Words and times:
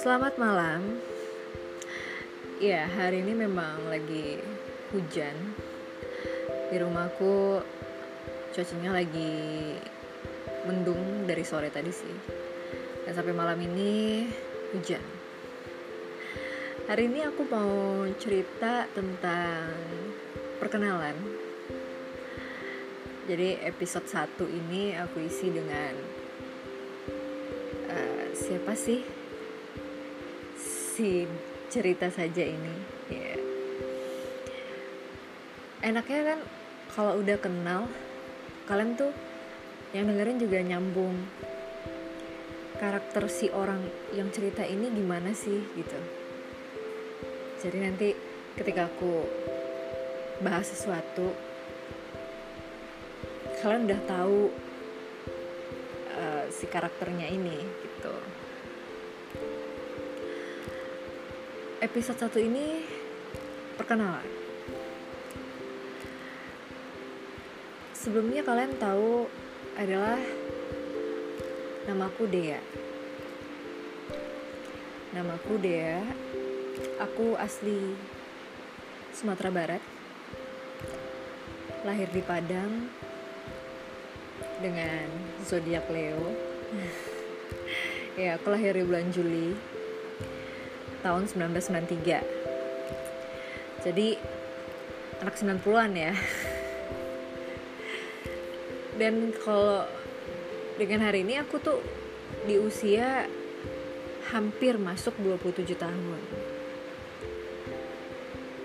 Selamat 0.00 0.40
malam. 0.40 0.96
Ya, 2.56 2.88
hari 2.88 3.20
ini 3.20 3.36
memang 3.36 3.92
lagi 3.92 4.40
hujan. 4.96 5.36
Di 6.72 6.80
rumahku 6.80 7.60
cuacanya 8.56 8.96
lagi 8.96 9.76
mendung 10.64 11.28
dari 11.28 11.44
sore 11.44 11.68
tadi 11.68 11.92
sih. 11.92 12.16
Dan 13.04 13.12
sampai 13.12 13.36
malam 13.36 13.60
ini 13.60 14.24
hujan. 14.72 15.04
Hari 16.88 17.04
ini 17.04 17.20
aku 17.20 17.44
mau 17.52 18.08
cerita 18.16 18.88
tentang 18.96 19.68
perkenalan. 20.56 21.43
Jadi 23.24 23.56
episode 23.64 24.04
1 24.04 24.44
ini 24.44 24.92
aku 25.00 25.24
isi 25.24 25.48
dengan 25.48 25.96
uh, 27.88 28.26
siapa 28.36 28.76
sih? 28.76 29.00
Si 30.60 31.24
cerita 31.72 32.12
saja 32.12 32.44
ini. 32.44 32.74
Ya 33.08 33.34
enaknya 35.84 36.20
kan 36.32 36.40
kalau 36.96 37.20
udah 37.20 37.36
kenal 37.36 37.84
kalian 38.64 38.96
tuh 38.96 39.12
yang 39.92 40.08
dengerin 40.08 40.40
juga 40.40 40.58
nyambung 40.64 41.12
karakter 42.80 43.28
si 43.28 43.52
orang 43.52 43.84
yang 44.16 44.32
cerita 44.32 44.64
ini 44.64 44.88
gimana 44.90 45.36
sih 45.36 45.60
gitu. 45.76 46.00
Jadi 47.60 47.78
nanti 47.78 48.08
ketika 48.56 48.88
aku 48.88 49.28
bahas 50.40 50.66
sesuatu 50.72 51.36
kalian 53.64 53.88
udah 53.88 54.00
tahu 54.04 54.52
uh, 56.12 56.44
si 56.52 56.68
karakternya 56.68 57.32
ini 57.32 57.56
gitu 57.80 58.12
episode 61.84 62.16
satu 62.16 62.40
ini 62.40 62.80
perkenalan. 63.76 64.24
Sebelumnya 67.92 68.40
kalian 68.40 68.72
tahu 68.80 69.28
adalah 69.76 70.16
namaku 71.84 72.24
Dea. 72.24 72.60
Namaku 75.12 75.60
Dea. 75.60 76.00
Aku 77.04 77.36
asli 77.36 77.92
Sumatera 79.12 79.52
Barat. 79.52 79.82
Lahir 81.84 82.08
di 82.08 82.24
Padang 82.24 82.88
dengan 84.62 85.06
zodiak 85.44 85.86
Leo. 85.90 86.34
ya, 88.20 88.38
aku 88.38 88.50
lahir 88.54 88.74
di 88.78 88.84
bulan 88.86 89.10
Juli 89.10 89.54
tahun 91.04 91.28
1993 91.28 92.44
jadi 93.84 94.16
anak 95.20 95.36
90-an 95.36 95.92
ya. 95.92 96.16
Dan 98.96 99.36
kalau 99.44 99.84
dengan 100.80 101.04
hari 101.04 101.20
ini 101.20 101.36
aku 101.36 101.60
tuh 101.60 101.84
di 102.48 102.56
usia 102.56 103.28
hampir 104.32 104.80
masuk 104.80 105.12
27 105.20 105.76
tahun. 105.76 106.20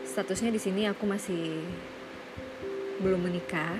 Statusnya 0.07 0.55
di 0.55 0.61
sini 0.63 0.87
aku 0.87 1.03
masih 1.03 1.67
belum 3.03 3.27
menikah 3.27 3.75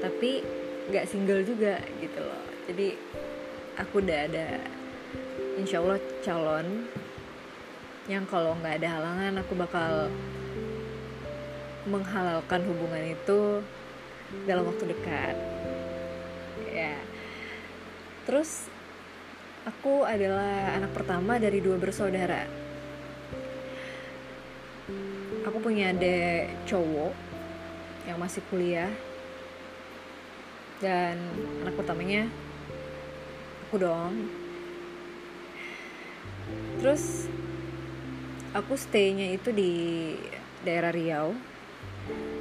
tapi 0.00 0.42
gak 0.90 1.06
single 1.06 1.44
juga 1.46 1.78
gitu 2.00 2.20
loh. 2.20 2.44
Jadi 2.66 2.96
aku 3.78 4.02
udah 4.02 4.18
ada 4.26 4.48
insya 5.60 5.80
Allah 5.80 6.00
calon 6.24 6.88
yang 8.08 8.26
kalau 8.26 8.58
nggak 8.58 8.82
ada 8.82 8.88
halangan 8.98 9.34
aku 9.38 9.52
bakal 9.54 10.10
menghalalkan 11.86 12.60
hubungan 12.66 13.14
itu 13.14 13.62
dalam 14.44 14.66
waktu 14.66 14.90
dekat. 14.90 15.36
Ya. 16.70 16.98
Terus 18.26 18.66
aku 19.66 20.02
adalah 20.06 20.74
anak 20.76 20.90
pertama 20.96 21.38
dari 21.38 21.62
dua 21.62 21.78
bersaudara. 21.78 22.46
Aku 25.46 25.58
punya 25.58 25.90
adik 25.90 26.66
cowok 26.68 27.14
yang 28.06 28.18
masih 28.20 28.42
kuliah 28.50 28.90
dan 30.80 31.20
anak 31.60 31.76
pertamanya 31.76 32.24
aku 33.68 33.76
dong 33.76 34.12
terus 36.80 37.28
aku 38.56 38.74
staynya 38.74 39.30
itu 39.36 39.52
di 39.54 39.72
daerah 40.64 40.90
Riau 40.90 41.36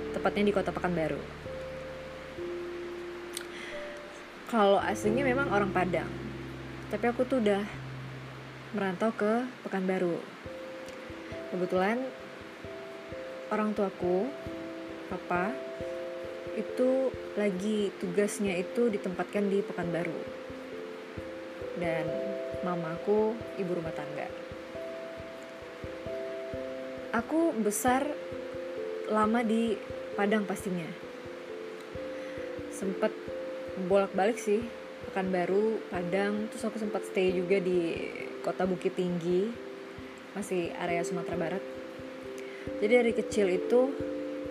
tepatnya 0.09 0.49
di 0.49 0.53
kota 0.55 0.73
Pekanbaru. 0.73 1.21
Kalau 4.49 4.81
aslinya 4.81 5.21
memang 5.21 5.53
orang 5.53 5.69
Padang 5.69 6.09
tapi 6.89 7.05
aku 7.05 7.21
tuh 7.29 7.37
udah 7.37 7.61
merantau 8.73 9.13
ke 9.13 9.45
Pekanbaru. 9.61 10.17
Kebetulan 11.53 12.01
orang 13.53 13.77
tuaku 13.77 14.25
papa 15.09 15.53
itu 16.59 17.07
lagi 17.39 17.87
tugasnya 18.03 18.59
itu 18.59 18.91
ditempatkan 18.91 19.47
di 19.47 19.63
Pekanbaru 19.63 20.19
dan 21.79 22.03
mamaku 22.67 23.33
ibu 23.55 23.71
rumah 23.71 23.95
tangga. 23.95 24.27
Aku 27.15 27.55
besar 27.63 28.05
lama 29.09 29.41
di 29.41 29.73
Padang 30.13 30.43
pastinya. 30.43 30.85
Sempet 32.75 33.15
bolak-balik 33.87 34.35
sih, 34.35 34.59
Pekanbaru, 35.09 35.79
Padang, 35.87 36.51
terus 36.51 36.67
aku 36.67 36.75
sempat 36.75 37.07
stay 37.07 37.31
juga 37.31 37.63
di 37.63 37.95
kota 38.43 38.67
Bukit 38.67 38.99
Tinggi, 38.99 39.47
masih 40.35 40.75
area 40.75 41.07
Sumatera 41.07 41.39
Barat. 41.39 41.63
Jadi 42.83 42.93
dari 42.93 43.13
kecil 43.15 43.47
itu 43.47 43.95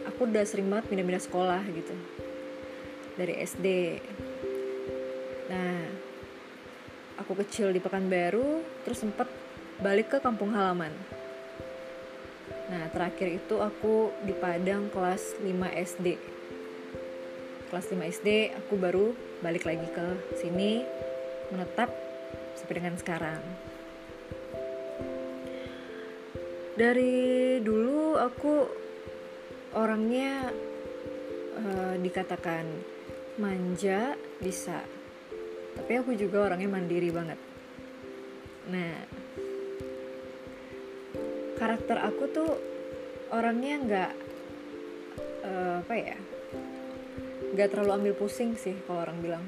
aku 0.08 0.26
udah 0.26 0.44
sering 0.48 0.72
banget 0.72 0.88
pindah-pindah 0.88 1.24
sekolah 1.24 1.62
gitu. 1.68 1.94
Dari 3.14 3.34
SD. 3.44 3.66
Nah, 5.52 6.08
aku 7.18 7.34
kecil 7.44 7.74
di 7.74 7.82
Pekanbaru 7.82 8.62
terus 8.86 9.02
sempat 9.02 9.26
balik 9.82 10.14
ke 10.14 10.18
kampung 10.22 10.54
halaman 10.54 10.94
nah 12.68 12.84
terakhir 12.94 13.42
itu 13.42 13.58
aku 13.58 14.12
di 14.22 14.32
Padang 14.32 14.86
kelas 14.88 15.36
5 15.42 15.44
SD 15.76 16.06
kelas 17.68 17.86
5 17.90 18.12
SD 18.16 18.28
aku 18.54 18.74
baru 18.78 19.12
balik 19.42 19.66
lagi 19.66 19.88
ke 19.90 20.06
sini 20.38 20.84
menetap 21.50 21.90
sampai 22.54 22.74
dengan 22.78 22.94
sekarang 22.96 23.40
dari 26.78 27.58
dulu 27.60 28.14
aku 28.16 28.54
orangnya 29.76 30.48
uh, 31.58 31.94
dikatakan 32.00 32.64
manja 33.36 34.16
bisa. 34.40 34.80
Tapi 35.78 35.92
aku 35.98 36.14
juga 36.16 36.48
orangnya 36.52 36.70
mandiri 36.70 37.10
banget. 37.12 37.38
Nah 38.68 38.92
karakter 41.58 41.98
aku 41.98 42.24
tuh 42.30 42.50
orangnya 43.34 43.74
nggak 43.82 44.12
uh, 45.42 45.74
apa 45.82 45.94
ya 45.98 46.18
nggak 47.54 47.68
terlalu 47.74 47.90
ambil 47.98 48.14
pusing 48.14 48.54
sih 48.54 48.76
kalau 48.86 49.02
orang 49.02 49.18
bilang. 49.18 49.44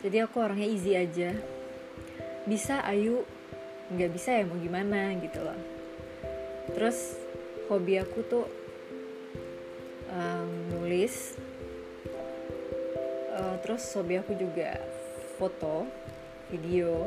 Jadi 0.00 0.16
aku 0.20 0.40
orangnya 0.40 0.68
easy 0.68 0.96
aja. 0.96 1.32
Bisa 2.48 2.80
ayu 2.88 3.24
nggak 3.90 4.10
bisa 4.12 4.32
ya 4.40 4.44
mau 4.48 4.56
gimana 4.56 5.12
gitu 5.20 5.40
loh. 5.44 5.58
Terus 6.72 7.16
hobi 7.68 8.00
aku 8.00 8.20
tuh 8.26 8.44
um, 10.10 10.50
nulis. 10.74 11.38
Uh, 13.30 13.56
terus 13.62 13.82
hobi 13.96 14.18
aku 14.20 14.36
juga 14.36 14.78
foto 15.38 15.86
video. 16.50 17.06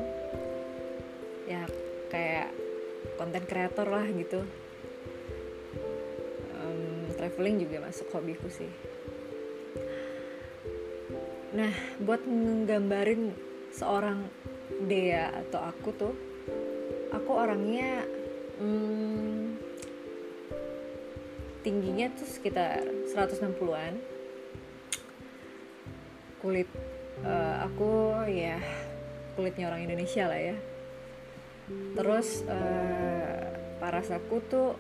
Ya 1.46 1.68
kayak 2.10 2.50
konten 3.20 3.44
kreator 3.44 3.88
lah 3.88 4.08
gitu. 4.08 4.42
Um, 6.58 7.12
traveling 7.20 7.62
juga 7.62 7.84
masuk 7.84 8.08
hobiku 8.16 8.48
sih. 8.48 8.72
Nah 11.54 11.74
buat 12.02 12.26
menggambarin 12.26 13.36
seorang 13.70 14.26
Dea 14.84 15.30
atau 15.30 15.62
aku 15.62 15.90
tuh 15.94 16.16
aku 17.14 17.32
orangnya 17.32 18.02
hmm, 18.58 19.63
tingginya 21.64 22.12
tuh 22.12 22.28
sekitar 22.28 22.84
160-an 23.16 23.96
kulit 26.44 26.68
uh, 27.24 27.64
aku 27.64 28.20
ya 28.28 28.60
kulitnya 29.40 29.72
orang 29.72 29.88
Indonesia 29.88 30.28
lah 30.28 30.42
ya. 30.44 30.58
Terus 31.96 32.44
uh, 32.46 33.48
paras 33.80 34.12
aku 34.12 34.44
tuh 34.46 34.76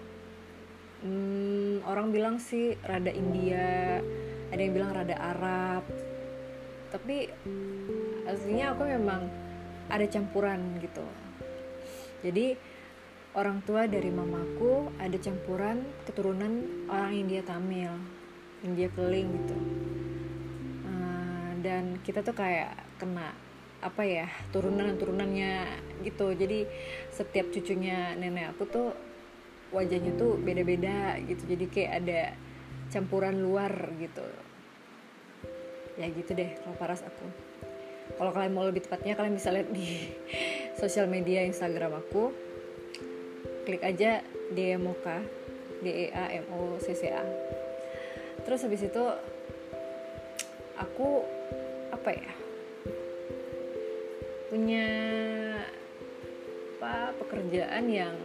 hmm, 1.08 1.88
orang 1.88 2.12
bilang 2.12 2.36
sih 2.38 2.76
rada 2.84 3.10
India 3.10 4.04
ada 4.52 4.60
yang 4.60 4.76
bilang 4.76 4.92
rada 4.92 5.16
Arab. 5.16 5.88
Tapi 6.92 7.32
aslinya 8.28 8.76
aku 8.76 8.84
memang 8.86 9.26
ada 9.88 10.06
campuran 10.12 10.78
gitu. 10.84 11.08
Jadi 12.22 12.73
orang 13.34 13.66
tua 13.66 13.90
dari 13.90 14.14
mamaku 14.14 14.94
ada 15.02 15.18
campuran 15.18 15.82
keturunan 16.06 16.86
orang 16.86 17.14
India 17.18 17.42
Tamil 17.42 17.94
India 18.64 18.88
Keling 18.94 19.28
gitu. 19.44 19.58
Uh, 20.88 21.52
dan 21.66 22.00
kita 22.06 22.24
tuh 22.24 22.32
kayak 22.34 22.78
kena 22.98 23.36
apa 23.84 24.02
ya 24.08 24.28
turunan 24.56 24.96
turunannya 24.96 25.68
gitu. 26.08 26.32
Jadi 26.32 26.66
setiap 27.12 27.52
cucunya 27.52 28.16
nenek 28.16 28.56
aku 28.56 28.64
tuh 28.72 28.88
wajahnya 29.76 30.16
tuh 30.16 30.40
beda-beda 30.40 31.20
gitu. 31.28 31.44
Jadi 31.44 31.66
kayak 31.68 31.92
ada 32.06 32.22
campuran 32.94 33.44
luar 33.44 33.74
gitu. 34.00 34.24
Ya 36.00 36.08
gitu 36.10 36.32
deh 36.32 36.56
kalau 36.64 36.76
paras 36.80 37.04
aku. 37.04 37.28
Kalau 38.16 38.32
kalian 38.32 38.54
mau 38.56 38.64
lebih 38.64 38.88
tepatnya 38.88 39.18
kalian 39.20 39.36
bisa 39.36 39.52
lihat 39.52 39.74
di 39.76 40.08
sosial 40.82 41.12
media 41.12 41.44
Instagram 41.44 42.00
aku 42.00 42.43
klik 43.64 43.84
aja 43.84 44.24
DMOK 44.52 45.06
D 45.84 45.86
E 45.88 46.08
A 46.12 46.32
M 46.32 46.46
O 46.56 46.78
C 46.80 46.96
C 46.96 47.12
A. 47.12 47.24
Terus 48.44 48.64
habis 48.64 48.84
itu 48.84 49.04
aku 50.80 51.24
apa 51.94 52.10
ya 52.12 52.34
punya 54.52 54.88
apa 56.78 57.16
pekerjaan 57.18 57.90
yang 57.90 58.16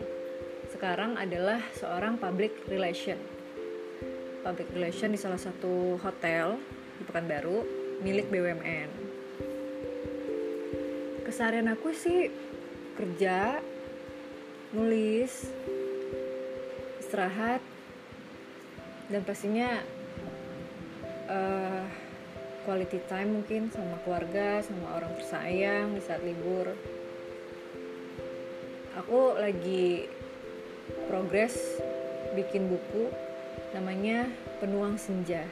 sekarang 0.69 1.17
adalah 1.17 1.63
seorang 1.79 2.21
public 2.21 2.53
relation. 2.69 3.17
Public 4.45 4.69
relation 4.75 5.15
di 5.15 5.19
salah 5.19 5.41
satu 5.41 5.97
hotel 6.03 6.59
di 6.99 7.03
Pekanbaru 7.07 7.65
milik 8.03 8.31
BUMN 8.31 9.09
keseharian 11.29 11.69
aku 11.69 11.93
sih 11.93 12.33
kerja 12.97 13.61
nulis 14.69 15.49
istirahat 17.01 17.65
dan 19.09 19.25
pastinya 19.25 19.81
uh, 21.33 21.85
quality 22.69 23.01
time 23.09 23.41
mungkin 23.41 23.73
sama 23.73 23.97
keluarga 24.05 24.61
sama 24.61 25.01
orang 25.01 25.17
tersayang 25.17 25.97
di 25.97 26.05
saat 26.05 26.21
libur. 26.21 26.77
Aku 29.01 29.41
lagi 29.41 30.05
progres 31.09 31.81
bikin 32.37 32.69
buku 32.69 33.09
namanya 33.73 34.29
penuang 34.61 35.01
senja. 35.01 35.49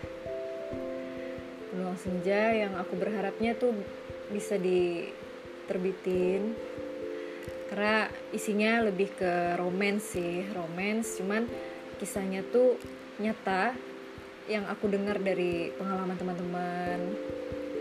Penuang 1.72 1.96
senja 1.96 2.52
yang 2.52 2.76
aku 2.76 3.00
berharapnya 3.00 3.56
tuh 3.56 3.72
bisa 4.28 4.60
diterbitin 4.60 6.52
karena 7.76 8.08
isinya 8.32 8.88
lebih 8.88 9.12
ke 9.20 9.60
romance 9.60 10.16
sih 10.16 10.48
romance. 10.56 11.20
Cuman 11.20 11.44
kisahnya 12.00 12.40
tuh 12.48 12.80
nyata 13.20 13.76
yang 14.48 14.64
aku 14.64 14.88
dengar 14.88 15.20
dari 15.20 15.76
pengalaman 15.76 16.16
teman-teman 16.16 16.98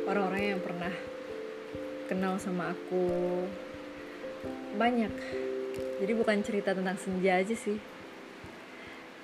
orang-orang 0.04 0.60
yang 0.60 0.60
pernah 0.60 0.92
kenal 2.12 2.36
sama 2.44 2.76
aku 2.76 3.08
banyak. 4.76 5.16
Jadi 6.04 6.12
bukan 6.12 6.44
cerita 6.44 6.76
tentang 6.76 7.00
senja 7.00 7.40
aja 7.40 7.56
sih. 7.56 7.80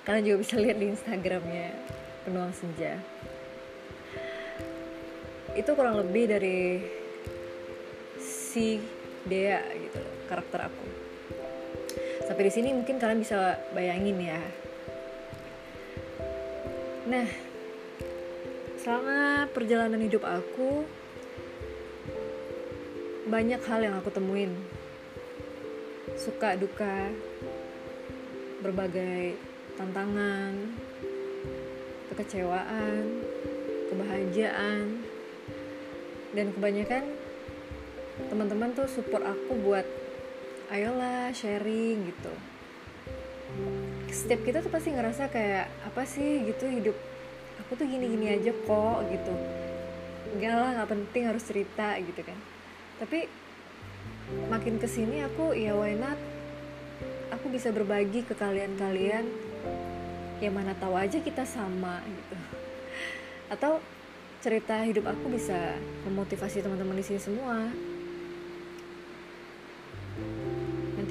Kalian 0.07 0.23
juga 0.23 0.37
bisa 0.39 0.55
lihat 0.55 0.79
di 0.79 0.87
instagramnya 0.87 1.75
penuang 2.23 2.55
senja. 2.55 2.95
Itu 5.51 5.75
kurang 5.75 5.99
lebih 5.99 6.31
dari 6.31 6.79
si 8.23 8.79
Dea 9.27 9.59
gitu 9.75 10.10
karakter 10.31 10.71
aku. 10.71 10.85
Sampai 12.23 12.47
di 12.47 12.51
sini 12.55 12.71
mungkin 12.71 12.95
kalian 12.95 13.19
bisa 13.19 13.59
bayangin 13.75 14.15
ya. 14.23 14.39
Nah 17.11 17.27
selama 18.79 19.51
perjalanan 19.51 19.99
hidup 19.99 20.23
aku 20.23 20.87
banyak 23.27 23.59
hal 23.67 23.83
yang 23.83 23.99
aku 23.99 24.07
temuin. 24.07 24.55
Suka 26.15 26.55
duka 26.55 27.11
berbagai 28.63 29.35
tantangan 29.75 30.55
kekecewaan 32.11 33.03
kebahagiaan 33.91 35.03
dan 36.31 36.47
kebanyakan 36.55 37.03
teman-teman 38.31 38.71
tuh 38.71 38.87
support 38.87 39.23
aku 39.23 39.51
buat 39.59 39.83
ayolah 40.71 41.35
sharing 41.35 42.07
gitu. 42.07 42.33
Setiap 44.07 44.41
kita 44.47 44.63
tuh 44.63 44.71
pasti 44.71 44.95
ngerasa 44.95 45.27
kayak 45.27 45.67
apa 45.83 46.07
sih 46.07 46.47
gitu 46.47 46.63
hidup? 46.71 46.95
Aku 47.67 47.75
tuh 47.75 47.83
gini-gini 47.83 48.31
aja 48.31 48.55
kok 48.55 48.99
gitu. 49.11 49.35
Enggak 50.31 50.55
lah 50.55 50.69
nggak 50.79 50.89
penting 50.95 51.23
harus 51.27 51.43
cerita 51.43 51.99
gitu 51.99 52.23
kan. 52.23 52.39
Tapi 53.03 53.27
makin 54.47 54.79
ke 54.79 54.87
sini 54.87 55.27
aku 55.27 55.51
ya 55.51 55.75
why 55.75 55.91
not? 55.99 56.15
Aku 57.35 57.51
bisa 57.51 57.75
berbagi 57.75 58.23
ke 58.23 58.31
kalian-kalian. 58.31 59.27
Ya 60.39 60.49
mana 60.55 60.71
tahu 60.79 60.95
aja 60.95 61.19
kita 61.19 61.43
sama 61.43 61.99
gitu. 62.07 62.35
Atau 63.51 63.83
cerita 64.39 64.87
hidup 64.87 65.11
aku 65.11 65.35
bisa 65.35 65.75
memotivasi 66.07 66.63
teman-teman 66.63 66.97
di 66.97 67.05
sini 67.05 67.19
semua 67.21 67.69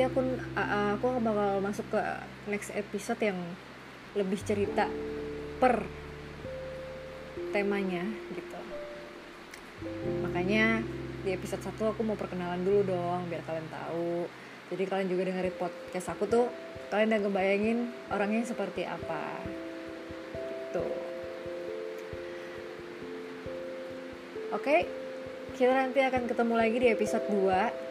nanti 0.00 0.16
aku 0.16 0.24
aku 0.64 1.20
bakal 1.20 1.60
masuk 1.60 1.84
ke 1.92 2.00
next 2.48 2.72
episode 2.72 3.20
yang 3.20 3.36
lebih 4.16 4.40
cerita 4.40 4.88
per 5.60 5.84
temanya 7.52 8.08
gitu. 8.32 8.60
Makanya 10.24 10.80
di 11.20 11.36
episode 11.36 11.60
1 11.60 11.92
aku 11.92 12.00
mau 12.00 12.16
perkenalan 12.16 12.64
dulu 12.64 12.96
dong 12.96 13.28
biar 13.28 13.44
kalian 13.44 13.68
tahu. 13.68 14.24
Jadi 14.72 14.82
kalian 14.88 15.08
juga 15.12 15.22
dengerin 15.28 15.56
podcast 15.60 16.16
aku 16.16 16.24
tuh 16.24 16.48
kalian 16.88 17.12
udah 17.12 17.20
ngebayangin 17.20 17.78
orangnya 18.08 18.48
seperti 18.48 18.88
apa. 18.88 19.20
Gitu. 20.32 20.86
Oke 24.56 24.76
kita 25.60 25.76
nanti 25.76 26.00
akan 26.00 26.24
ketemu 26.24 26.54
lagi 26.56 26.76
di 26.80 26.88
episode 26.88 27.26
2 27.28 27.89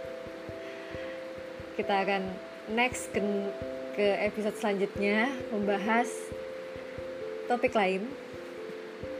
kita 1.79 1.95
akan 2.03 2.27
next 2.75 3.07
ke, 3.15 3.23
ke 3.95 4.03
episode 4.27 4.51
selanjutnya 4.59 5.31
membahas 5.55 6.11
topik 7.47 7.71
lain 7.71 8.03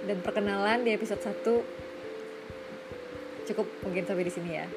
dan 0.03 0.19
perkenalan 0.19 0.83
di 0.83 0.91
episode 0.91 1.23
1 1.23 1.39
cukup 3.47 3.63
mungkin 3.87 4.03
sampai 4.03 4.27
di 4.27 4.33
sini 4.35 4.59
ya. 4.59 4.67